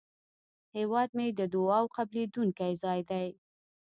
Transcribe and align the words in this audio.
هیواد 0.77 1.09
مې 1.17 1.27
د 1.39 1.41
دعاوو 1.53 1.93
قبلېدونکی 1.97 2.71
ځای 2.83 2.99
دی 3.09 3.27